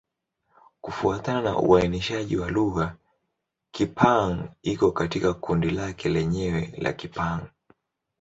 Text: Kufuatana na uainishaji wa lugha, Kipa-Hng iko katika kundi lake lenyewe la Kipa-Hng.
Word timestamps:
Kufuatana 0.81 1.41
na 1.41 1.57
uainishaji 1.57 2.37
wa 2.37 2.51
lugha, 2.51 2.95
Kipa-Hng 3.71 4.49
iko 4.61 4.91
katika 4.91 5.33
kundi 5.33 5.69
lake 5.69 6.09
lenyewe 6.09 6.73
la 6.77 6.93
Kipa-Hng. 6.93 7.45